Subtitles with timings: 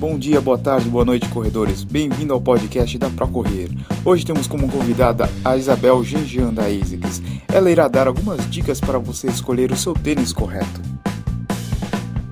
[0.00, 1.84] Bom dia, boa tarde, boa noite, corredores.
[1.84, 3.68] Bem-vindo ao podcast da Procorrer.
[4.02, 7.20] Hoje temos como convidada a Isabel Gengian da ASICS.
[7.52, 10.80] Ela irá dar algumas dicas para você escolher o seu tênis correto.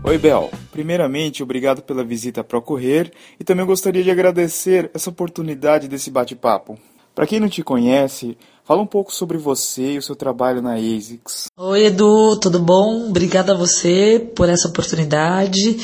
[0.02, 0.50] Oi, Bel.
[0.72, 6.78] Primeiramente, obrigado pela visita a Procorrer e também gostaria de agradecer essa oportunidade desse bate-papo.
[7.14, 8.38] Para quem não te conhece,
[8.68, 11.46] fala um pouco sobre você e o seu trabalho na ASICS.
[11.56, 13.08] Oi, Edu, tudo bom?
[13.08, 15.78] Obrigada a você por essa oportunidade.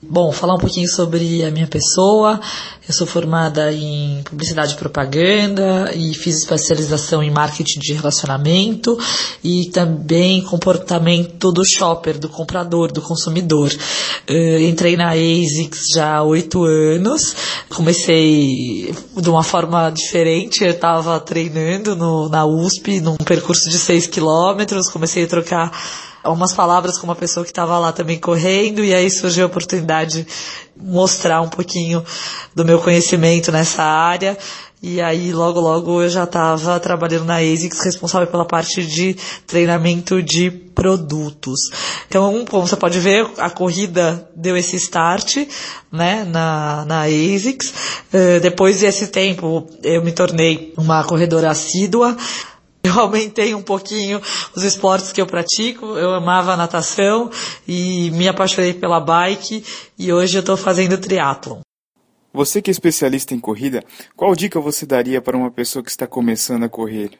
[0.00, 2.40] Bom, falar um pouquinho sobre a minha pessoa.
[2.88, 8.96] Eu sou formada em publicidade e propaganda e fiz especialização em marketing de relacionamento
[9.42, 13.70] e também comportamento do shopper, do comprador, do consumidor.
[14.30, 17.34] Uh, entrei na ASICS já há oito anos.
[17.68, 20.62] Comecei de uma forma diferente.
[20.62, 24.90] Eu estava treinando no, na USP, num percurso de seis quilômetros.
[24.90, 25.70] Comecei a trocar
[26.24, 30.22] umas palavras com uma pessoa que estava lá também correndo, e aí surgiu a oportunidade
[30.22, 30.26] de
[30.76, 32.04] mostrar um pouquinho
[32.54, 34.36] do meu conhecimento nessa área.
[34.80, 40.22] E aí, logo, logo, eu já estava trabalhando na ASICS, responsável pela parte de treinamento
[40.22, 41.58] de produtos.
[42.06, 45.48] Então, como você pode ver, a corrida deu esse start,
[45.90, 47.74] né, na, na ASICS.
[48.12, 52.16] Uh, depois desse tempo, eu me tornei uma corredora assídua.
[52.80, 54.22] Eu aumentei um pouquinho
[54.54, 55.84] os esportes que eu pratico.
[55.98, 57.28] Eu amava natação
[57.66, 59.64] e me apaixonei pela bike
[59.98, 61.58] e hoje eu estou fazendo triatlon.
[62.38, 63.82] Você que é especialista em corrida,
[64.14, 67.10] qual dica você daria para uma pessoa que está começando a correr?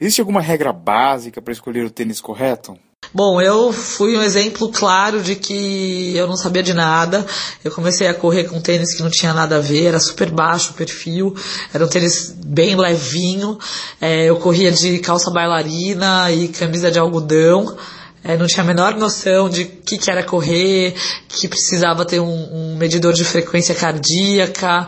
[0.00, 2.78] Existe alguma regra básica para escolher o tênis correto?
[3.12, 7.26] Bom, eu fui um exemplo claro de que eu não sabia de nada.
[7.64, 10.70] Eu comecei a correr com tênis que não tinha nada a ver, era super baixo
[10.70, 11.34] o perfil,
[11.74, 13.58] era um tênis bem levinho.
[14.00, 17.76] É, eu corria de calça bailarina e camisa de algodão.
[18.24, 20.94] É, não tinha a menor noção de o que, que, era correr,
[21.28, 24.86] que precisava ter um, um medidor de frequência cardíaca,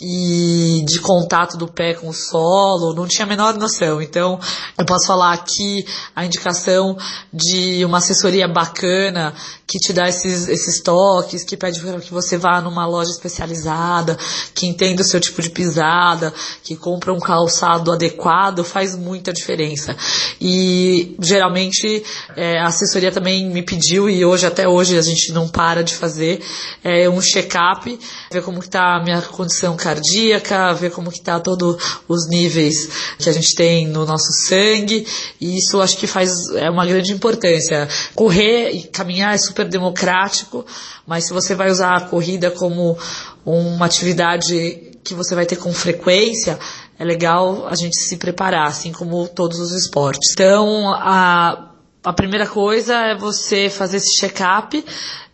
[0.00, 4.02] e de contato do pé com o solo, não tinha a menor noção.
[4.02, 4.38] Então,
[4.76, 6.96] eu posso falar aqui a indicação
[7.32, 9.34] de uma assessoria bacana
[9.66, 14.16] que te dá esses, esses toques, que pede que você vá numa loja especializada,
[14.54, 16.32] que entenda o seu tipo de pisada,
[16.62, 19.96] que compra um calçado adequado, faz muita diferença.
[20.40, 22.04] E geralmente
[22.36, 25.94] é, a assessoria também me pediu, e hoje, até hoje, a gente não para de
[25.94, 26.42] fazer,
[26.82, 27.98] é, um check-up,
[28.30, 31.76] ver como está a minha condição cardíaca, ver como que tá todos
[32.06, 32.88] os níveis
[33.18, 35.06] que a gente tem no nosso sangue,
[35.40, 37.88] e isso acho que faz é uma grande importância.
[38.14, 40.64] Correr e caminhar é super democrático,
[41.06, 42.96] mas se você vai usar a corrida como
[43.44, 46.58] uma atividade que você vai ter com frequência,
[46.98, 50.32] é legal a gente se preparar, assim como todos os esportes.
[50.32, 51.70] Então, a,
[52.02, 54.84] a primeira coisa é você fazer esse check-up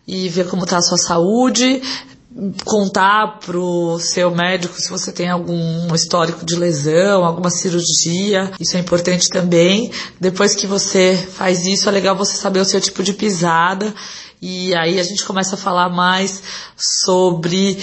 [0.07, 1.81] e ver como está a sua saúde,
[2.65, 8.79] contar pro seu médico se você tem algum histórico de lesão, alguma cirurgia, isso é
[8.79, 9.91] importante também.
[10.19, 13.93] Depois que você faz isso, é legal você saber o seu tipo de pisada
[14.41, 16.41] e aí a gente começa a falar mais
[16.75, 17.77] sobre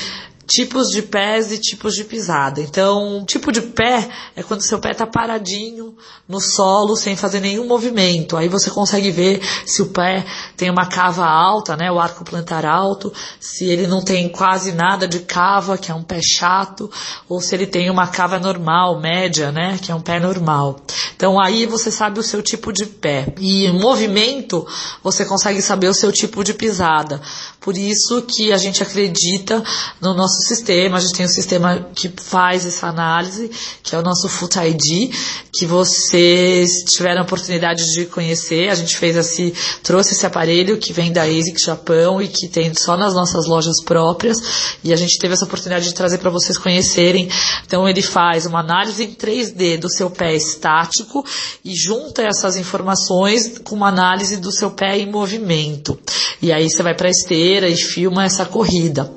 [0.48, 2.60] tipos de pés e tipos de pisada.
[2.62, 5.94] Então, tipo de pé é quando seu pé está paradinho
[6.26, 8.36] no solo sem fazer nenhum movimento.
[8.36, 10.24] Aí você consegue ver se o pé
[10.56, 15.06] tem uma cava alta, né, o arco plantar alto, se ele não tem quase nada
[15.06, 16.90] de cava, que é um pé chato,
[17.28, 20.80] ou se ele tem uma cava normal, média, né, que é um pé normal.
[21.14, 23.34] Então aí você sabe o seu tipo de pé.
[23.38, 24.66] E movimento,
[25.02, 27.20] você consegue saber o seu tipo de pisada.
[27.60, 29.62] Por isso que a gente acredita
[30.00, 33.50] no nosso nosso sistema, a gente tem um sistema que faz essa análise,
[33.82, 35.12] que é o nosso Foot ID,
[35.52, 38.68] que vocês tiveram a oportunidade de conhecer.
[38.68, 42.72] A gente fez esse, trouxe esse aparelho que vem da ASIC Japão e que tem
[42.74, 44.38] só nas nossas lojas próprias,
[44.84, 47.28] e a gente teve essa oportunidade de trazer para vocês conhecerem.
[47.66, 51.24] Então ele faz uma análise em 3D do seu pé estático
[51.64, 55.98] e junta essas informações com uma análise do seu pé em movimento.
[56.40, 59.12] E aí você vai para a esteira e filma essa corrida.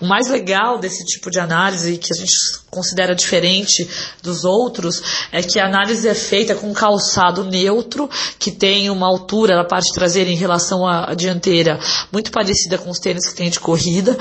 [0.00, 2.32] O mais legal desse tipo de análise, que a gente
[2.70, 3.88] considera diferente
[4.22, 5.02] dos outros,
[5.32, 8.08] é que a análise é feita com calçado neutro,
[8.38, 11.78] que tem uma altura na parte traseira em relação à dianteira
[12.12, 14.16] muito parecida com os tênis que tem de corrida,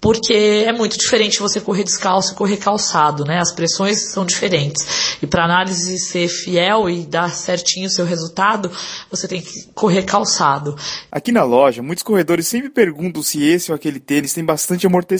[0.00, 3.38] porque é muito diferente você correr descalço e correr calçado, né?
[3.38, 5.16] As pressões são diferentes.
[5.22, 8.70] E para análise ser fiel e dar certinho o seu resultado,
[9.08, 10.76] você tem que correr calçado.
[11.12, 15.19] Aqui na loja, muitos corredores sempre perguntam se esse ou aquele tênis tem bastante amortecimento.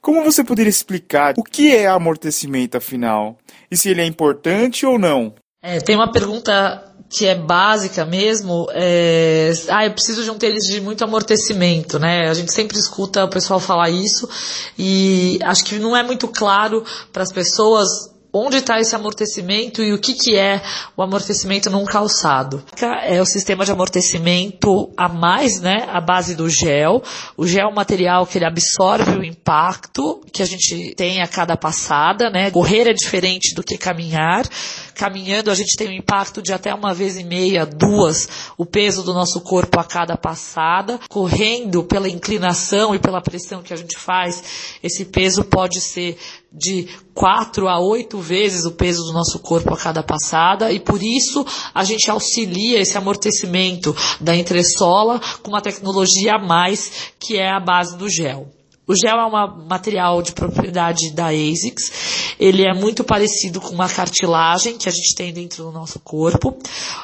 [0.00, 3.38] Como você poderia explicar o que é amortecimento afinal?
[3.70, 5.34] E se ele é importante ou não?
[5.62, 10.64] É, tem uma pergunta que é básica mesmo, é, ah, eu preciso de um tênis
[10.64, 12.28] de muito amortecimento, né?
[12.28, 14.28] A gente sempre escuta o pessoal falar isso
[14.78, 19.92] e acho que não é muito claro para as pessoas onde está esse amortecimento e
[19.92, 20.60] o que, que é
[20.96, 22.64] o amortecimento num calçado.
[23.04, 27.00] É o sistema de amortecimento a mais, né, a base do gel.
[27.36, 31.28] O gel é um material que ele absorve o impacto que a gente tem a
[31.28, 32.50] cada passada, né.
[32.50, 34.44] Correr é diferente do que caminhar.
[34.94, 38.28] Caminhando a gente tem um impacto de até uma vez e meia, duas,
[38.58, 40.98] o peso do nosso corpo a cada passada.
[41.08, 44.42] Correndo pela inclinação e pela pressão que a gente faz,
[44.82, 46.16] esse peso pode ser
[46.54, 51.02] de quatro a oito vezes o peso do nosso corpo a cada passada e por
[51.02, 57.50] isso a gente auxilia esse amortecimento da entressola com uma tecnologia a mais que é
[57.50, 58.48] a base do gel.
[58.86, 62.36] O gel é um material de propriedade da ASICS.
[62.38, 66.54] Ele é muito parecido com uma cartilagem que a gente tem dentro do nosso corpo.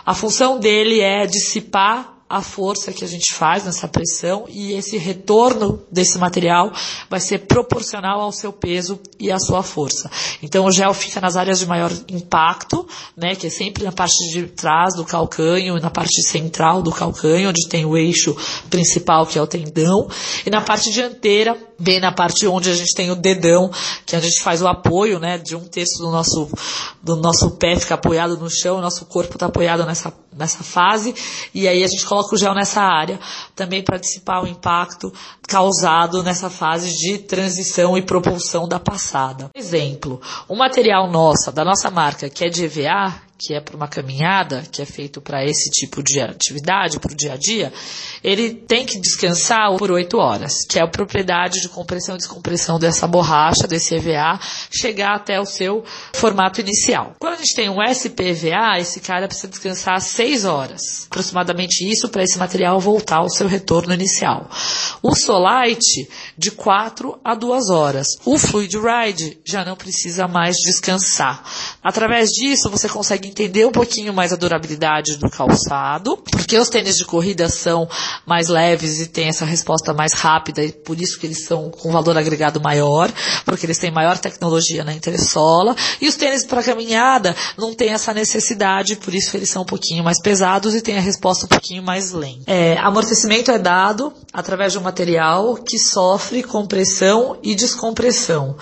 [0.04, 4.96] A função dele é dissipar a força que a gente faz nessa pressão e esse
[4.96, 6.72] retorno desse material
[7.10, 10.08] vai ser proporcional ao seu peso e à sua força.
[10.40, 12.86] Então o gel fica nas áreas de maior impacto,
[13.16, 16.92] né, que é sempre na parte de trás do calcanho e na parte central do
[16.92, 18.36] calcanho, onde tem o eixo
[18.70, 20.08] principal que é o tendão,
[20.46, 23.72] e na parte dianteira, bem na parte onde a gente tem o dedão,
[24.06, 26.48] que a gente faz o apoio, né, de um terço do nosso
[27.02, 31.14] do nosso pé fica apoiado no chão, o nosso corpo está apoiado nessa nessa fase,
[31.54, 33.18] e aí a gente coloca o gel nessa área,
[33.54, 35.12] também para dissipar o impacto
[35.46, 39.50] causado nessa fase de transição e propulsão da passada.
[39.54, 43.88] Exemplo, um material nossa, da nossa marca, que é de EVA, que é para uma
[43.88, 47.72] caminhada, que é feito para esse tipo de atividade, para o dia a dia,
[48.22, 52.78] ele tem que descansar por 8 horas, que é a propriedade de compressão e descompressão
[52.78, 54.38] dessa borracha, desse EVA,
[54.70, 55.82] chegar até o seu
[56.14, 57.14] formato inicial.
[57.40, 62.36] A gente tem um SPVA, esse cara precisa descansar 6 horas, aproximadamente isso, para esse
[62.36, 64.46] material voltar ao seu retorno inicial.
[65.02, 66.06] O Solite,
[66.36, 68.08] de 4 a 2 horas.
[68.26, 71.42] O Fluid Ride já não precisa mais descansar.
[71.82, 76.98] Através disso, você consegue entender um pouquinho mais a durabilidade do calçado, porque os tênis
[76.98, 77.88] de corrida são
[78.26, 81.90] mais leves e têm essa resposta mais rápida e por isso que eles são com
[81.90, 83.10] valor agregado maior,
[83.46, 88.12] porque eles têm maior tecnologia na entressola, e os tênis para caminhada não têm essa
[88.12, 91.82] necessidade, por isso eles são um pouquinho mais pesados e têm a resposta um pouquinho
[91.82, 92.44] mais lenta.
[92.46, 98.56] É, amortecimento é dado através de um material que sofre compressão e descompressão.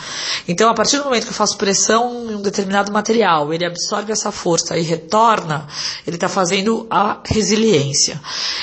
[0.46, 4.12] Então, a partir do momento que eu faço pressão em um determinado material, ele absorve
[4.12, 5.66] essa força e retorna,
[6.06, 8.20] ele está fazendo a resiliência.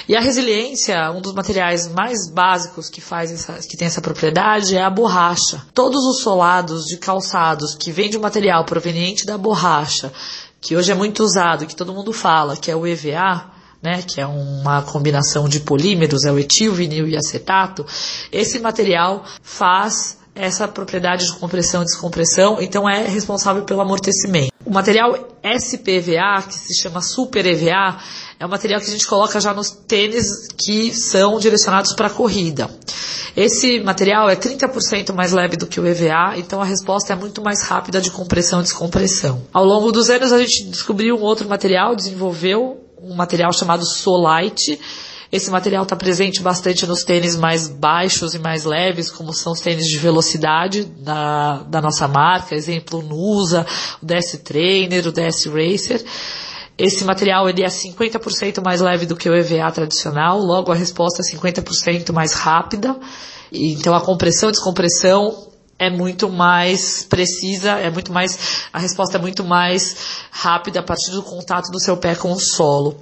[0.08, 4.76] E a resiliência, um dos materiais mais básicos que faz essa, que tem essa propriedade
[4.76, 5.64] é a borracha.
[5.74, 9.95] Todos os solados de calçados que vêm de um material proveniente da borracha,
[10.62, 13.52] que hoje é muito usado, que todo mundo fala, que é o EVA,
[13.82, 17.86] né, que é uma combinação de polímeros, é o etil, vinil e acetato,
[18.32, 24.52] esse material faz essa propriedade de compressão e descompressão, então é responsável pelo amortecimento.
[24.66, 27.98] O material SPVA, que se chama Super EVA,
[28.46, 32.70] é um material que a gente coloca já nos tênis que são direcionados para corrida.
[33.36, 37.42] Esse material é 30% mais leve do que o EVA, então a resposta é muito
[37.42, 39.42] mais rápida de compressão e descompressão.
[39.52, 44.80] Ao longo dos anos a gente descobriu um outro material, desenvolveu um material chamado Solite,
[45.32, 49.60] esse material está presente bastante nos tênis mais baixos e mais leves, como são os
[49.60, 53.66] tênis de velocidade da, da nossa marca, exemplo, o Nusa,
[54.02, 56.06] o DS Trainer, o DS Racer.
[56.78, 61.22] Esse material ele é 50% mais leve do que o EVA tradicional, logo a resposta
[61.22, 62.98] é 50% mais rápida.
[63.52, 65.48] Então a compressão e descompressão
[65.80, 69.96] é muito mais precisa, é muito mais a resposta é muito mais
[70.32, 72.98] rápida a partir do contato do seu pé com o solo.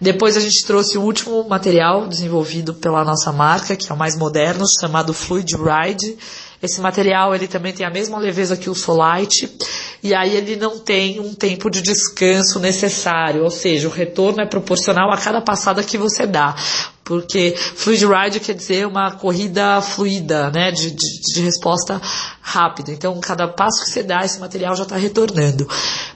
[0.00, 4.16] Depois a gente trouxe o último material desenvolvido pela nossa marca, que é o mais
[4.16, 6.18] moderno, chamado Fluid Ride.
[6.64, 9.54] Esse material ele também tem a mesma leveza que o Solite
[10.02, 14.46] e aí ele não tem um tempo de descanso necessário, ou seja, o retorno é
[14.46, 16.56] proporcional a cada passada que você dá
[17.04, 22.00] porque fluid ride quer dizer uma corrida fluida, né, de, de, de, resposta
[22.40, 22.90] rápida.
[22.92, 25.68] Então, cada passo que você dá, esse material já está retornando.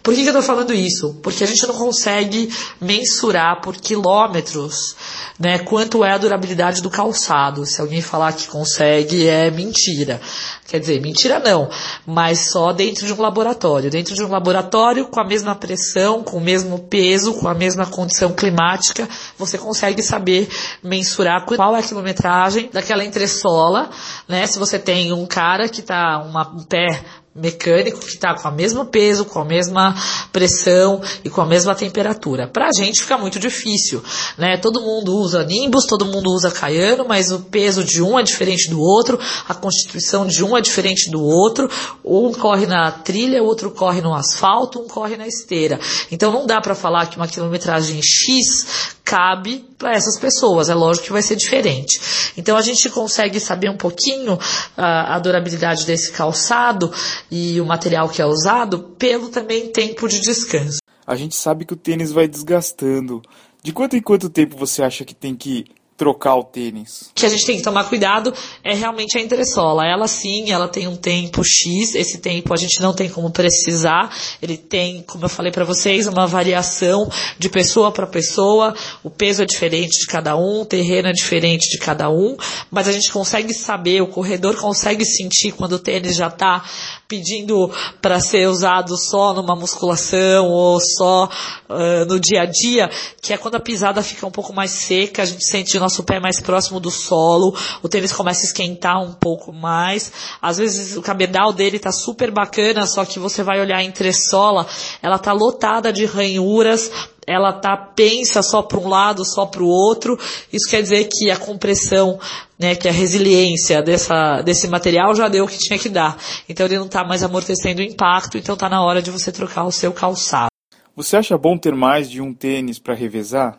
[0.02, 1.14] Por que, que eu estou falando isso?
[1.22, 2.48] Porque a gente não consegue
[2.80, 4.96] mensurar por quilômetros,
[5.38, 7.66] né, quanto é a durabilidade do calçado.
[7.66, 10.20] Se alguém falar que consegue, é mentira.
[10.68, 11.70] Quer dizer, mentira não,
[12.06, 13.90] mas só dentro de um laboratório.
[13.90, 17.86] Dentro de um laboratório, com a mesma pressão, com o mesmo peso, com a mesma
[17.86, 20.46] condição climática, você consegue saber
[20.82, 23.90] mensurar qual é a quilometragem daquela entressola,
[24.28, 24.46] né?
[24.46, 27.04] Se você tem um cara que está um pé
[27.38, 29.94] mecânico que está com o mesmo peso, com a mesma
[30.32, 32.48] pressão e com a mesma temperatura.
[32.48, 34.02] Para a gente fica muito difícil,
[34.36, 34.56] né?
[34.56, 38.68] Todo mundo usa Nimbus, todo mundo usa Caiano, mas o peso de um é diferente
[38.68, 39.18] do outro,
[39.48, 41.70] a constituição de um é diferente do outro,
[42.04, 45.78] um corre na trilha, outro corre no asfalto, um corre na esteira.
[46.10, 50.68] Então não dá para falar que uma quilometragem X cabe para essas pessoas.
[50.68, 51.98] É lógico que vai ser diferente.
[52.36, 54.38] Então a gente consegue saber um pouquinho uh,
[54.76, 56.92] a durabilidade desse calçado
[57.30, 60.78] e o material que é usado pelo também tempo de descanso.
[61.06, 63.22] A gente sabe que o tênis vai desgastando.
[63.62, 65.64] De quanto em quanto tempo você acha que tem que
[65.98, 67.10] trocar o tênis?
[67.12, 69.84] Que a gente tem que tomar cuidado é realmente a entressola.
[69.84, 74.16] Ela sim, ela tem um tempo X, esse tempo a gente não tem como precisar.
[74.40, 78.74] Ele tem, como eu falei para vocês, uma variação de pessoa para pessoa.
[79.02, 82.36] O peso é diferente de cada um, o terreno é diferente de cada um,
[82.70, 86.64] mas a gente consegue saber, o corredor consegue sentir quando o tênis já está
[87.08, 87.72] pedindo
[88.02, 91.30] para ser usado só numa musculação ou só
[91.68, 92.90] uh, no dia a dia,
[93.22, 96.04] que é quando a pisada fica um pouco mais seca, a gente sente o nosso
[96.04, 100.12] pé mais próximo do solo, o tênis começa a esquentar um pouco mais.
[100.42, 104.66] Às vezes o cabedal dele tá super bacana, só que você vai olhar a entressola,
[105.02, 106.90] ela tá lotada de ranhuras,
[107.28, 110.18] ela tá pensa só para um lado, só para o outro.
[110.50, 112.18] Isso quer dizer que a compressão,
[112.58, 116.16] né, que a resiliência dessa, desse material já deu o que tinha que dar.
[116.48, 119.64] Então ele não está mais amortecendo o impacto, então está na hora de você trocar
[119.64, 120.48] o seu calçado.
[120.96, 123.58] Você acha bom ter mais de um tênis para revezar?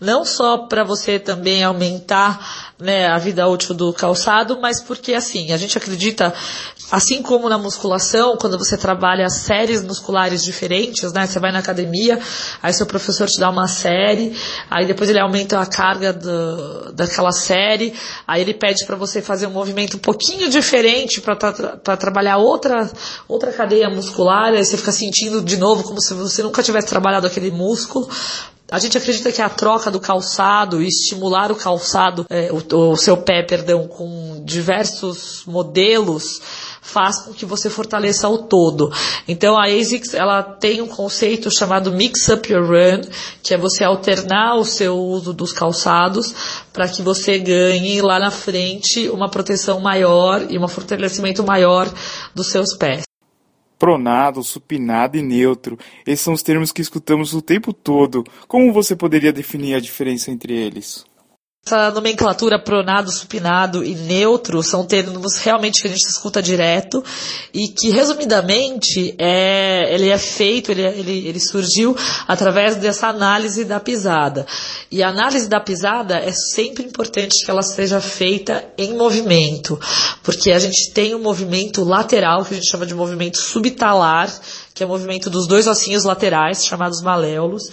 [0.00, 5.52] Não só para você também aumentar né, a vida útil do calçado, mas porque assim,
[5.52, 6.34] a gente acredita,
[6.92, 11.26] assim como na musculação, quando você trabalha séries musculares diferentes, né?
[11.26, 12.20] Você vai na academia,
[12.62, 14.36] aí seu professor te dá uma série,
[14.70, 17.94] aí depois ele aumenta a carga do, daquela série,
[18.28, 22.90] aí ele pede para você fazer um movimento um pouquinho diferente para tra trabalhar outra,
[23.26, 27.26] outra cadeia muscular, aí você fica sentindo de novo como se você nunca tivesse trabalhado
[27.26, 28.06] aquele músculo.
[28.72, 32.96] A gente acredita que a troca do calçado e estimular o calçado, é, o, o
[32.96, 36.40] seu pé, perdão, com diversos modelos,
[36.82, 38.92] faz com que você fortaleça o todo.
[39.26, 43.02] Então a ASICS ela tem um conceito chamado Mix Up Your Run,
[43.42, 46.34] que é você alternar o seu uso dos calçados
[46.72, 51.88] para que você ganhe lá na frente uma proteção maior e um fortalecimento maior
[52.34, 53.04] dos seus pés
[53.78, 55.76] pronado, supinado e neutro.
[56.06, 58.22] Esses são os termos que escutamos o tempo todo.
[58.46, 61.04] Como você poderia definir a diferença entre eles?
[61.64, 67.04] Essa nomenclatura pronado, supinado e neutro são termos realmente que a gente escuta direto
[67.54, 73.78] e que, resumidamente, é, ele é feito, ele, ele, ele surgiu através dessa análise da
[73.78, 74.44] pisada.
[74.90, 79.78] E a análise da pisada é sempre importante que ela seja feita em movimento,
[80.24, 84.28] porque a gente tem um movimento lateral, que a gente chama de movimento subtalar,
[84.74, 87.64] que é o movimento dos dois ossinhos laterais, chamados maléolos,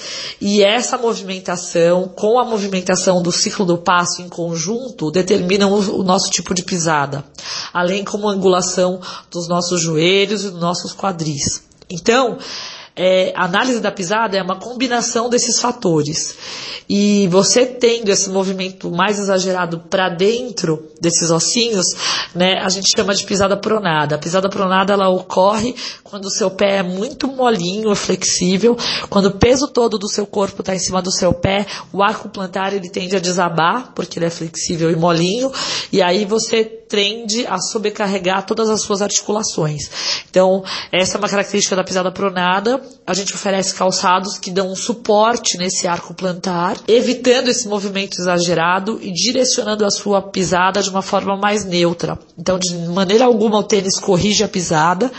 [0.41, 6.29] e essa movimentação, com a movimentação do ciclo do passo em conjunto, determinam o, nosso
[6.29, 7.23] tipo de pisada,
[7.73, 8.99] além como a angulação
[9.31, 11.63] dos nossos joelhos e dos nossos quadris.
[11.89, 12.37] Então,
[12.95, 16.35] é, a análise da pisada é uma combinação desses fatores.
[16.89, 21.85] E você tendo esse movimento mais exagerado para dentro desses ossinhos,
[22.35, 24.15] né, a gente chama de pisada pronada.
[24.15, 28.77] A pisada pronada ela ocorre quando o seu pé é muito molinho, flexível,
[29.09, 32.29] quando o peso todo do seu corpo está em cima do seu pé, o arco
[32.29, 35.51] plantar ele tende a desabar, porque ele é flexível e molinho,
[35.91, 40.23] e aí você tende a sobrecarregar todas as suas articulações.
[40.29, 42.81] Então, essa é uma característica da pisada pronada.
[43.05, 48.99] A gente oferece calçados que dão um suporte nesse arco plantar, evitando esse movimento exagerado
[49.01, 52.17] e direcionando a sua pisada de uma forma mais neutra.
[52.37, 55.11] Então, de maneira alguma, o tênis corrige a pisada,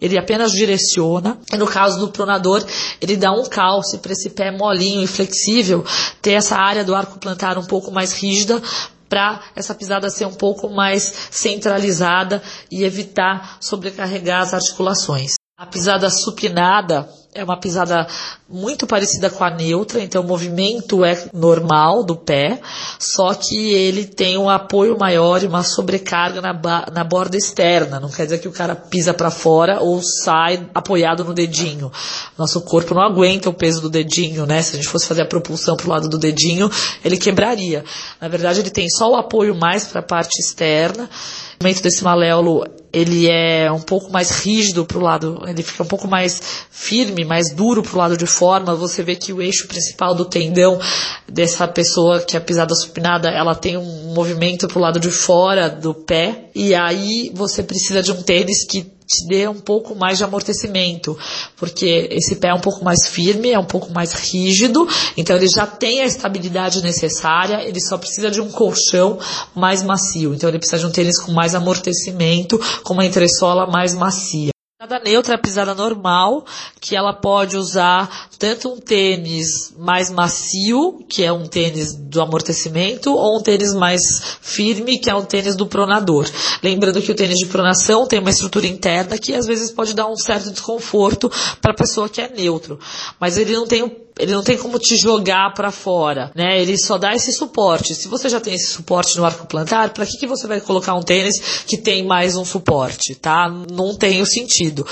[0.00, 1.38] ele apenas direciona.
[1.52, 2.64] E no caso do pronador,
[3.00, 5.84] ele dá um calce para esse pé molinho e flexível
[6.20, 8.60] ter essa área do arco plantar um pouco mais rígida
[9.08, 15.37] para essa pisada ser um pouco mais centralizada e evitar sobrecarregar as articulações.
[15.60, 18.06] A pisada supinada é uma pisada
[18.48, 22.60] muito parecida com a neutra, então o movimento é normal do pé,
[22.96, 26.52] só que ele tem um apoio maior e uma sobrecarga na,
[26.92, 27.98] na borda externa.
[27.98, 31.90] Não quer dizer que o cara pisa para fora ou sai apoiado no dedinho.
[32.38, 34.62] Nosso corpo não aguenta o peso do dedinho, né?
[34.62, 36.70] Se a gente fosse fazer a propulsão pro lado do dedinho,
[37.04, 37.84] ele quebraria.
[38.20, 41.10] Na verdade, ele tem só o apoio mais para a parte externa.
[41.60, 45.82] O movimento desse maléolo ele é um pouco mais rígido para o lado, ele fica
[45.82, 46.40] um pouco mais
[46.70, 48.74] firme, mais duro para o lado de forma.
[48.74, 50.78] Você vê que o eixo principal do tendão
[51.28, 55.68] dessa pessoa que é pisada supinada, ela tem um movimento para o lado de fora
[55.68, 56.50] do pé.
[56.54, 61.18] E aí você precisa de um tênis que te dê um pouco mais de amortecimento,
[61.56, 64.86] porque esse pé é um pouco mais firme, é um pouco mais rígido,
[65.16, 69.18] então ele já tem a estabilidade necessária, ele só precisa de um colchão
[69.54, 73.94] mais macio, então ele precisa de um tênis com mais amortecimento, com uma entressola mais
[73.94, 74.57] macia.
[74.80, 76.46] Pisada neutra é a pisada normal,
[76.80, 83.12] que ela pode usar tanto um tênis mais macio, que é um tênis do amortecimento,
[83.12, 86.30] ou um tênis mais firme, que é um tênis do pronador.
[86.62, 90.06] Lembrando que o tênis de pronação tem uma estrutura interna que às vezes pode dar
[90.06, 91.28] um certo desconforto
[91.60, 92.78] para a pessoa que é neutro,
[93.18, 93.82] mas ele não tem
[94.18, 96.60] ele não tem como te jogar para fora, né?
[96.60, 97.94] Ele só dá esse suporte.
[97.94, 100.94] Se você já tem esse suporte no arco plantar, para que, que você vai colocar
[100.94, 103.48] um tênis que tem mais um suporte, tá?
[103.48, 104.86] Não tem o sentido.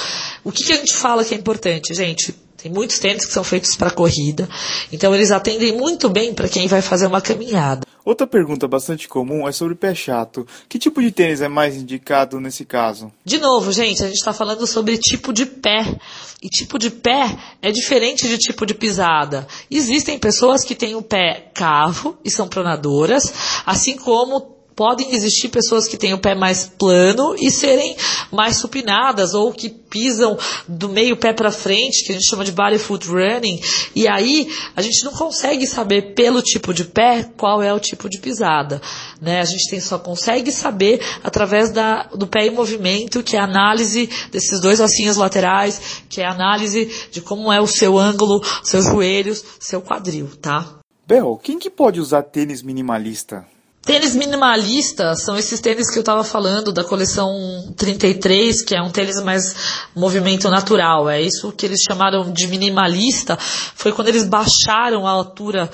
[0.45, 2.33] O que, que a gente fala que é importante, gente?
[2.57, 4.49] Tem muitos tênis que são feitos para corrida,
[4.91, 7.87] então eles atendem muito bem para quem vai fazer uma caminhada.
[8.07, 10.47] Outra pergunta bastante comum é sobre pé chato.
[10.69, 13.13] Que tipo de tênis é mais indicado nesse caso?
[13.25, 15.99] De novo, gente, a gente está falando sobre tipo de pé.
[16.41, 19.49] E tipo de pé é diferente de tipo de pisada.
[19.69, 23.35] Existem pessoas que têm o pé cavo e são pronadoras,
[23.67, 27.97] assim como podem existir pessoas que têm o pé mais plano e serem
[28.31, 30.37] mais supinadas ou que pisam
[30.69, 33.59] do meio pé para frente, que a gente chama de body foot running,
[33.95, 38.09] e aí a gente não consegue saber pelo tipo de pé qual é o tipo
[38.11, 38.83] de pisada,
[39.21, 39.41] né?
[39.41, 43.45] A gente tem, só consegue saber através da, do pé em movimento, que é a
[43.45, 48.45] análise desses dois ossinhos laterais, que é a análise de como é o seu ângulo,
[48.63, 50.81] seus joelhos, seu quadril, tá?
[51.07, 53.47] Bel, quem que pode usar tênis minimalista?
[53.87, 58.91] Tênis minimalistas são esses tênis que eu estava falando da coleção 33, que é um
[58.91, 59.55] tênis mais
[59.95, 61.09] movimento natural.
[61.09, 63.39] É isso que eles chamaram de minimalista.
[63.39, 65.71] Foi quando eles baixaram a altura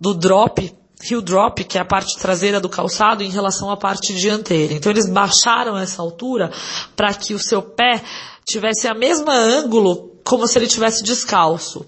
[0.00, 0.74] do drop
[1.08, 4.74] heel drop, que é a parte traseira do calçado, em relação à parte dianteira.
[4.74, 6.50] Então eles baixaram essa altura
[6.94, 8.02] para que o seu pé
[8.46, 11.84] tivesse a mesma ângulo como se ele tivesse descalço.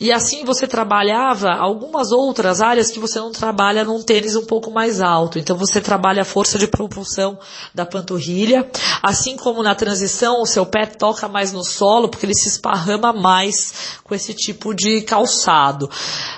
[0.00, 4.70] E assim você trabalhava algumas outras áreas que você não trabalha num tênis um pouco
[4.70, 5.38] mais alto.
[5.38, 7.38] Então você trabalha a força de propulsão
[7.74, 8.70] da panturrilha,
[9.02, 13.12] assim como na transição o seu pé toca mais no solo porque ele se esparrama
[13.12, 15.90] mais com esse tipo de calçado.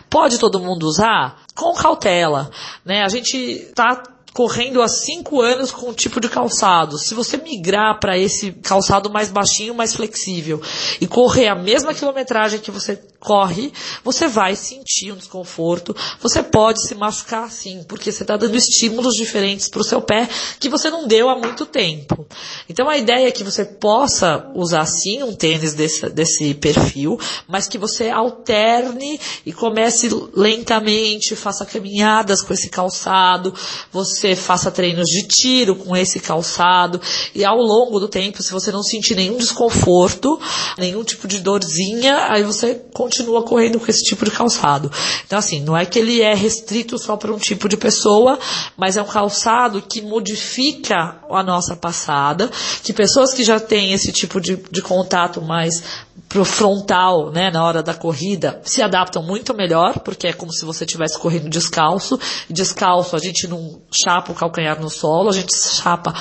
[0.08, 1.40] Pode todo mundo usar?
[1.54, 2.50] Com cautela,
[2.84, 3.02] né?
[3.02, 4.02] A gente está
[4.32, 6.98] correndo há cinco anos com um tipo de calçado.
[6.98, 10.60] Se você migrar para esse calçado mais baixinho, mais flexível
[11.00, 15.94] e correr a mesma quilometragem que você corre, você vai sentir um desconforto.
[16.20, 20.28] Você pode se machucar sim, porque você está dando estímulos diferentes para o seu pé
[20.58, 22.26] que você não deu há muito tempo.
[22.68, 27.68] Então a ideia é que você possa usar sim um tênis desse, desse perfil, mas
[27.68, 33.52] que você alterne e comece lentamente, faça caminhadas com esse calçado.
[33.92, 37.00] Você você faça treinos de tiro com esse calçado
[37.34, 40.38] e ao longo do tempo, se você não sentir nenhum desconforto,
[40.76, 44.90] nenhum tipo de dorzinha, aí você continua correndo com esse tipo de calçado.
[45.26, 48.38] Então assim, não é que ele é restrito só para um tipo de pessoa,
[48.76, 52.50] mas é um calçado que modifica a nossa passada,
[52.82, 55.82] que pessoas que já têm esse tipo de, de contato mais
[56.28, 60.64] pro frontal, né, na hora da corrida, se adaptam muito melhor, porque é como se
[60.64, 62.18] você estivesse correndo descalço.
[62.48, 66.14] Descalço a gente não chapa o calcanhar no solo, a gente chapa,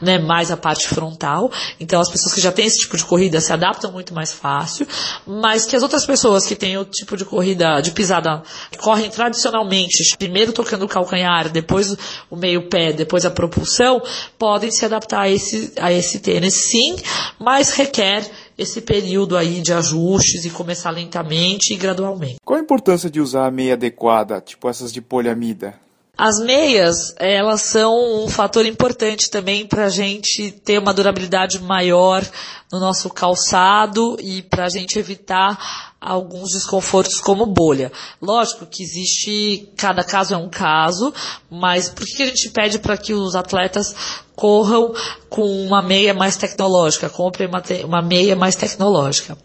[0.00, 1.50] né, mais a parte frontal.
[1.80, 4.86] Então as pessoas que já têm esse tipo de corrida se adaptam muito mais fácil,
[5.26, 9.10] mas que as outras pessoas que têm o tipo de corrida de pisada que correm
[9.10, 11.96] tradicionalmente, primeiro tocando o calcanhar, depois
[12.30, 14.02] o meio pé, depois a propulsão,
[14.38, 16.96] podem se adaptar a esse a esse tênis sim,
[17.38, 22.36] mas requer esse período aí de ajustes e começar lentamente e gradualmente.
[22.44, 25.74] Qual a importância de usar a meia adequada, tipo essas de poliamida?
[26.18, 32.26] As meias, elas são um fator importante também para a gente ter uma durabilidade maior
[32.72, 37.92] no nosso calçado e para a gente evitar alguns desconfortos como bolha.
[38.20, 41.12] Lógico que existe, cada caso é um caso,
[41.50, 43.94] mas por que a gente pede para que os atletas
[44.36, 44.94] corram
[45.30, 49.36] com uma meia mais tecnológica, comprem uma, uma meia mais tecnológica.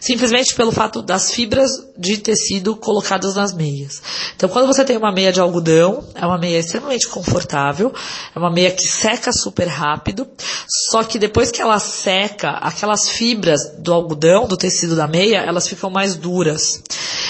[0.00, 4.02] Simplesmente pelo fato das fibras de tecido colocadas nas meias.
[4.34, 7.92] Então, quando você tem uma meia de algodão, é uma meia extremamente confortável,
[8.34, 10.26] é uma meia que seca super rápido,
[10.90, 15.68] só que depois que ela seca, aquelas fibras do algodão, do tecido da meia, elas
[15.68, 16.82] ficam mais duras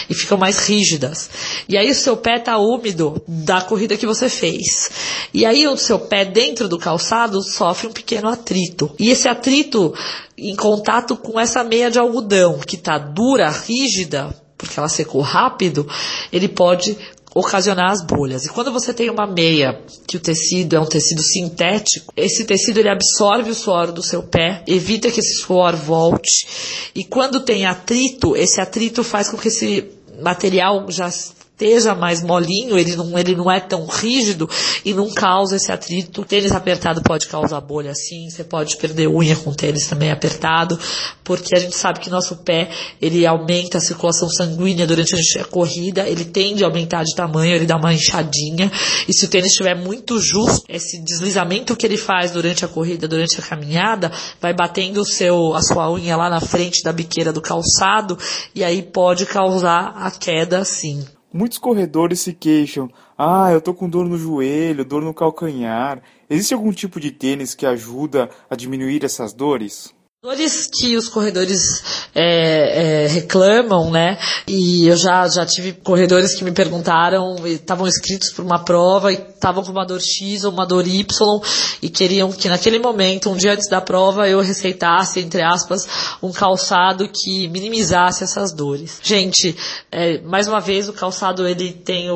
[0.09, 1.31] e ficam mais rígidas.
[1.69, 4.91] E aí o seu pé está úmido da corrida que você fez.
[5.33, 7.08] E aí o seu pé dentro do calçado
[7.43, 8.91] sofre um pequeno atrito.
[8.99, 9.95] E esse atrito
[10.37, 15.89] em contato com essa meia de algodão que está dura, rígida, porque ela secou rápido,
[16.33, 16.97] ele pode
[17.35, 18.45] ocasionar as bolhas.
[18.45, 22.79] E quando você tem uma meia que o tecido é um tecido sintético, esse tecido
[22.79, 26.47] ele absorve o suor do seu pé, evita que esse suor volte.
[26.95, 29.89] E quando tem atrito, esse atrito faz com que esse
[30.21, 31.11] material já
[31.59, 34.49] esteja mais molinho, ele não, ele não é tão rígido
[34.85, 36.25] e não causa esse atrito.
[36.25, 40.79] Tênis apertado pode causar bolha sim, você pode perder unha com tênis também apertado,
[41.25, 42.71] porque a gente sabe que nosso pé,
[43.03, 47.67] ele aumenta a circulação sanguínea durante a corrida, ele tende a aumentar de tamanho, ele
[47.67, 48.71] dá uma inchadinha,
[49.09, 53.09] e se o tênis estiver muito justo, esse deslizamento que ele faz durante a corrida,
[53.09, 57.33] durante a caminhada, vai batendo o seu, a sua unha lá na frente da biqueira
[57.33, 58.17] do calçado,
[58.55, 61.05] e aí pode causar a queda sim.
[61.33, 66.03] Muitos corredores se queixam: ah, eu tô com dor no joelho, dor no calcanhar.
[66.29, 69.95] Existe algum tipo de tênis que ajuda a diminuir essas dores?
[70.21, 74.19] Dores que os corredores é, é, reclamam, né?
[74.49, 79.15] E eu já, já tive corredores que me perguntaram, estavam inscritos para uma prova e
[79.15, 81.41] estavam com uma dor X ou uma dor Y
[81.81, 85.87] e queriam que naquele momento, um dia antes da prova, eu receitasse, entre aspas,
[86.21, 88.99] um calçado que minimizasse essas dores.
[89.01, 89.57] Gente,
[89.89, 92.09] é, mais uma vez, o calçado ele tem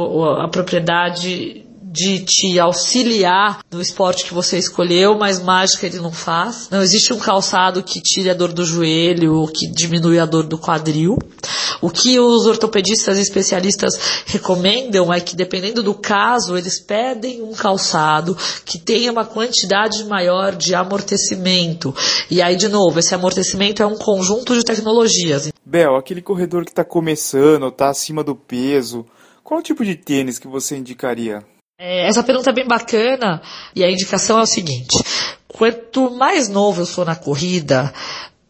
[0.43, 6.69] a propriedade de te auxiliar no esporte que você escolheu, mas mágica ele não faz.
[6.71, 10.45] Não existe um calçado que tire a dor do joelho ou que diminui a dor
[10.45, 11.19] do quadril.
[11.83, 17.53] O que os ortopedistas e especialistas recomendam é que, dependendo do caso, eles pedem um
[17.53, 21.95] calçado que tenha uma quantidade maior de amortecimento.
[22.31, 25.53] E aí, de novo, esse amortecimento é um conjunto de tecnologias.
[25.63, 29.05] Bel, aquele corredor que está começando, está acima do peso,
[29.45, 31.45] qual tipo de tênis que você indicaria?
[31.85, 33.43] É, essa pergunta é bem bacana
[33.75, 34.97] e a indicação é o seguinte:
[35.49, 37.93] quanto mais novo eu sou na corrida,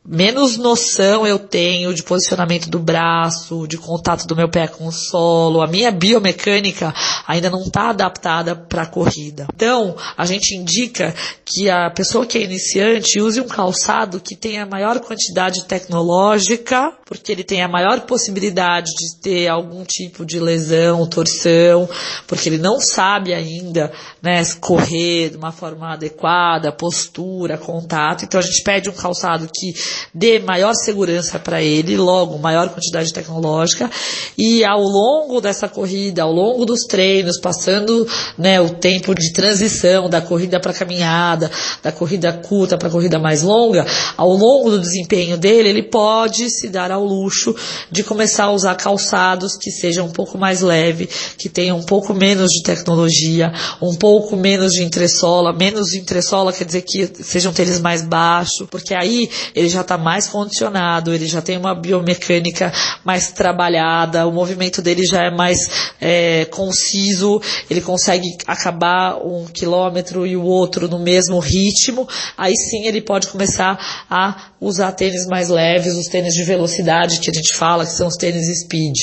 [0.04, 4.92] menos noção eu tenho de posicionamento do braço, de contato do meu pé com o
[4.92, 5.62] solo.
[5.62, 6.92] A minha biomecânica
[7.26, 9.46] ainda não está adaptada para a corrida.
[9.54, 14.66] Então, a gente indica que a pessoa que é iniciante use um calçado que tenha
[14.66, 21.06] maior quantidade tecnológica, porque ele tem a maior possibilidade de ter algum tipo de lesão,
[21.06, 21.86] torção,
[22.26, 28.24] porque ele não sabe ainda né, correr de uma forma adequada, postura, contato.
[28.24, 29.74] Então, a gente pede um calçado que
[30.14, 33.90] dê maior segurança para ele, logo maior quantidade tecnológica
[34.38, 40.08] e ao longo dessa corrida, ao longo dos treinos, passando né, o tempo de transição
[40.08, 41.50] da corrida para caminhada,
[41.82, 43.84] da corrida curta para corrida mais longa,
[44.16, 47.54] ao longo do desempenho dele, ele pode se dar ao luxo
[47.90, 52.14] de começar a usar calçados que sejam um pouco mais leve, que tenham um pouco
[52.14, 57.52] menos de tecnologia, um pouco menos de entressola, menos de entressola quer dizer que sejam
[57.52, 62.72] tênis mais baixos, porque aí ele já está mais condicionado, ele já tem uma biomecânica
[63.04, 70.26] mais trabalhada, o movimento dele já é mais é, conciso, ele consegue acabar um quilômetro
[70.26, 75.48] e o outro no mesmo ritmo, aí sim ele pode começar a usar tênis mais
[75.48, 78.96] leves, os tênis de velocidade que a gente fala, que são os tênis speed.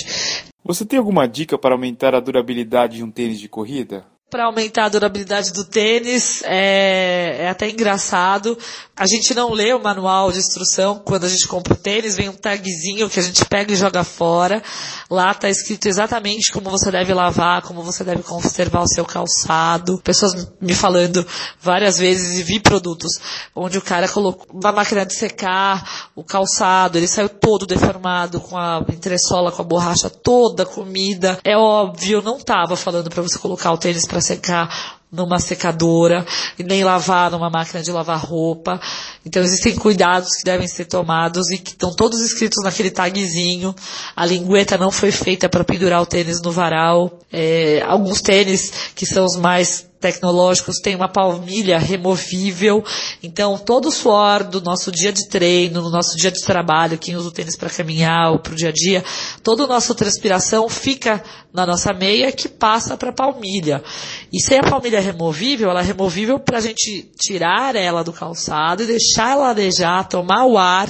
[0.64, 4.06] Você tem alguma dica para aumentar a durabilidade de um tênis de corrida?
[4.30, 8.58] Para aumentar a durabilidade do tênis é, é, até engraçado.
[8.96, 12.30] A gente não lê o manual de instrução quando a gente compra o tênis, vem
[12.30, 14.62] um tagzinho que a gente pega e joga fora.
[15.10, 20.00] Lá está escrito exatamente como você deve lavar, como você deve conservar o seu calçado.
[20.04, 21.26] Pessoas me falando
[21.60, 23.14] várias vezes e vi produtos
[23.56, 28.58] onde o cara colocou uma máquina de secar o calçado, ele saiu todo deformado com
[28.58, 31.40] a entressola, com a borracha toda comida.
[31.44, 36.24] É óbvio, não estava falando para você colocar o tênis para para secar numa secadora
[36.58, 38.80] e nem lavar numa máquina de lavar roupa.
[39.26, 43.74] Então existem cuidados que devem ser tomados e que estão todos escritos naquele tagzinho.
[44.16, 47.20] A lingueta não foi feita para pendurar o tênis no varal.
[47.32, 52.84] É, alguns tênis que são os mais tecnológicos têm uma palmilha removível.
[53.22, 57.16] Então, todo o suor do nosso dia de treino, no nosso dia de trabalho, quem
[57.16, 59.04] usa o tênis para caminhar ou para o dia a dia,
[59.44, 63.84] toda a nossa transpiração fica na nossa meia que passa para a palmilha.
[64.32, 68.84] E sem a palmilha removível, ela é removível para a gente tirar ela do calçado
[68.84, 70.88] e deixar ela arejar, tomar o ar,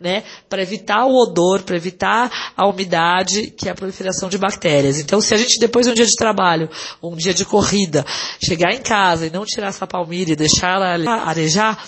[0.00, 4.98] né, para evitar o odor, para evitar a umidade, que é a proliferação de bactérias.
[4.98, 6.68] Então, se a gente depois de um dia de trabalho,
[7.02, 8.04] um dia de corrida,
[8.50, 11.78] chegar em casa e não tirar essa palmilha e deixar ela arejar,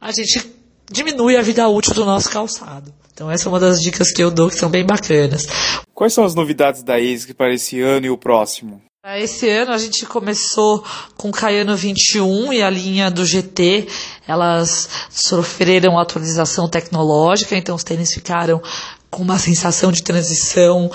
[0.00, 0.54] a gente
[0.88, 2.94] diminui a vida útil do nosso calçado.
[3.12, 5.46] Então essa é uma das dicas que eu dou que são bem bacanas.
[5.92, 8.80] Quais são as novidades da ASIC para esse ano e o próximo?
[9.18, 10.84] Esse ano a gente começou
[11.16, 13.86] com o Caiano 21 e a linha do GT,
[14.26, 18.60] elas sofreram atualização tecnológica, então os tênis ficaram
[19.08, 20.90] com uma sensação de transição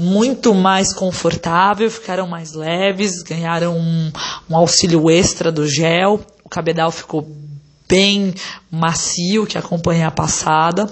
[0.00, 4.10] muito mais confortável, ficaram mais leves, ganharam um,
[4.48, 7.28] um auxílio extra do gel, o cabedal ficou
[7.86, 8.32] bem
[8.70, 10.90] macio que acompanha a passada.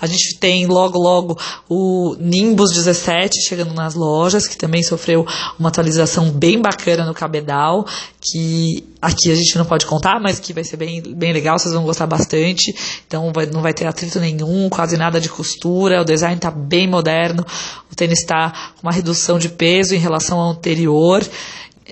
[0.00, 5.26] A gente tem logo logo o Nimbus 17 chegando nas lojas, que também sofreu
[5.58, 7.86] uma atualização bem bacana no cabedal,
[8.20, 11.74] que aqui a gente não pode contar, mas que vai ser bem, bem legal, vocês
[11.74, 12.74] vão gostar bastante.
[13.06, 16.86] Então vai, não vai ter atrito nenhum, quase nada de costura, o design está bem
[16.86, 17.44] moderno,
[17.90, 21.22] o tênis está com uma redução de peso em relação ao anterior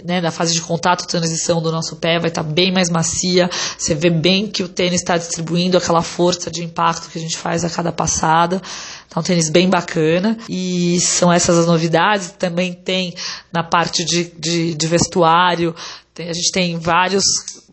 [0.05, 3.49] né, da fase de contato, transição do nosso pé vai estar tá bem mais macia.
[3.79, 7.37] Você vê bem que o tênis está distribuindo aquela força de impacto que a gente
[7.37, 8.61] faz a cada passada.
[9.09, 10.37] Tá um tênis bem bacana.
[10.49, 12.33] E são essas as novidades.
[12.39, 13.15] Também tem
[13.53, 15.75] na parte de, de, de vestuário,
[16.19, 17.25] a gente tem vários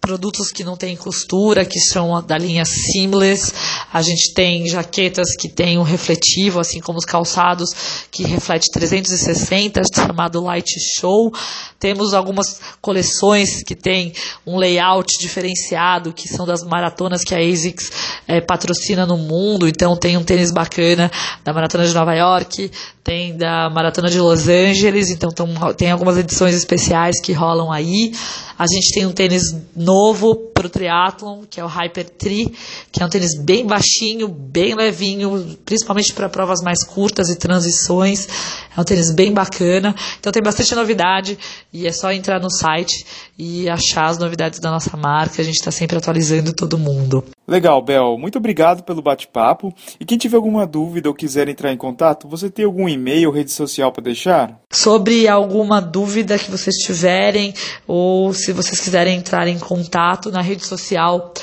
[0.04, 3.54] produtos que não têm costura, que são da linha Seamless.
[3.92, 7.70] A gente tem jaquetas que têm um refletivo, assim como os calçados
[8.12, 11.32] que reflete 360, chamado Light Show.
[11.80, 14.12] Temos algumas coleções que têm
[14.46, 17.92] um layout diferenciado, que são das maratonas que a ASICS
[18.28, 19.70] é, patrocina no mundo.
[19.70, 21.10] Então tem um tênis bacana
[21.46, 22.70] da Maratona de Nova York,
[23.04, 28.14] tem da Maratona de Los Angeles, então tão, tem algumas edições especiais que rolam aí.
[28.58, 29.44] A gente tem um tênis
[29.76, 32.54] novo para o triatlon, que é o Hyper Tri,
[32.92, 38.28] que é um tênis bem baixinho, bem levinho, principalmente para provas mais curtas e transições.
[38.76, 39.94] É um tênis bem bacana.
[40.20, 41.38] Então tem bastante novidade
[41.72, 43.06] e é só entrar no site
[43.38, 45.42] e achar as novidades da nossa marca.
[45.42, 47.24] A gente está sempre atualizando todo mundo.
[47.46, 48.18] Legal, Bel.
[48.18, 49.74] Muito obrigado pelo bate-papo.
[50.00, 53.36] E quem tiver alguma dúvida ou quiser entrar em contato, você tem algum e-mail ou
[53.36, 54.60] rede social para deixar?
[54.72, 57.54] Sobre alguma dúvida que vocês tiverem
[57.86, 61.34] ou se vocês quiserem entrar em contato na rede social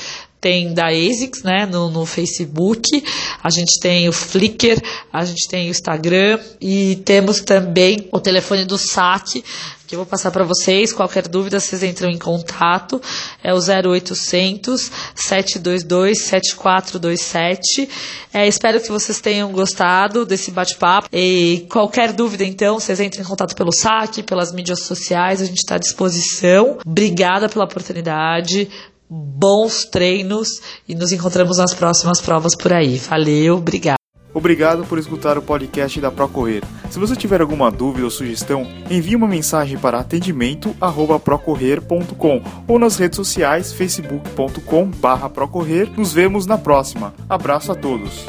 [0.41, 3.05] tem da ASICS, né, no, no, Facebook,
[3.43, 4.81] a gente tem o Flickr,
[5.13, 9.45] a gente tem o Instagram e temos também o telefone do SAC,
[9.87, 10.93] que eu vou passar para vocês.
[10.93, 13.03] Qualquer dúvida, vocês entram em contato.
[13.43, 17.89] É o 0800 722 7427.
[18.33, 21.09] É, espero que vocês tenham gostado desse bate-papo.
[21.13, 25.59] E qualquer dúvida, então, vocês entrem em contato pelo SAC, pelas mídias sociais, a gente
[25.59, 26.79] está à disposição.
[26.87, 28.71] Obrigada pela oportunidade
[29.11, 32.99] bons treinos e nos encontramos nas próximas provas por aí.
[32.99, 33.99] Valeu, obrigado.
[34.33, 36.63] Obrigado por escutar o podcast da Procorrer.
[36.89, 43.17] Se você tiver alguma dúvida ou sugestão, envie uma mensagem para atendimento@procorrer.com ou nas redes
[43.17, 45.91] sociais facebook.com/procorrer.
[45.97, 47.13] Nos vemos na próxima.
[47.29, 48.25] Abraço a todos.